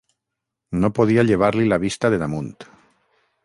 [0.85, 2.51] No podia llevar-li la vista de damunt.